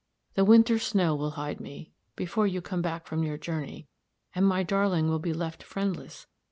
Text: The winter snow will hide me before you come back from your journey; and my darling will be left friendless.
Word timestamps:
The 0.33 0.43
winter 0.43 0.79
snow 0.79 1.13
will 1.15 1.29
hide 1.37 1.59
me 1.59 1.91
before 2.15 2.47
you 2.47 2.59
come 2.59 2.81
back 2.81 3.05
from 3.05 3.21
your 3.21 3.37
journey; 3.37 3.87
and 4.33 4.47
my 4.47 4.63
darling 4.63 5.09
will 5.11 5.19
be 5.19 5.31
left 5.31 5.61
friendless. 5.61 6.25